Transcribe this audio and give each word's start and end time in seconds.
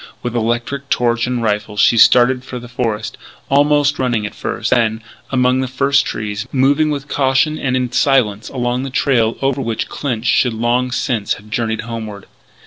With 0.23 0.35
electric 0.35 0.89
torch 0.89 1.27
and 1.27 1.43
rifle 1.43 1.77
she 1.77 1.95
started 1.95 2.43
for 2.43 2.57
the 2.57 2.67
forest, 2.67 3.19
almost 3.51 3.99
running 3.99 4.25
at 4.25 4.33
first; 4.33 4.71
then, 4.71 5.03
among 5.29 5.59
the 5.59 5.67
first 5.67 6.07
trees, 6.07 6.47
moving 6.51 6.89
with 6.89 7.07
caution 7.07 7.59
and 7.59 7.77
in 7.77 7.91
silence 7.91 8.49
along 8.49 8.81
the 8.81 8.89
trail 8.89 9.37
over 9.43 9.61
which 9.61 9.89
Clinch 9.89 10.25
should 10.25 10.55
long 10.55 10.91
since 10.91 11.35
have 11.35 11.51
journeyed 11.51 11.81
homeward. 11.81 12.25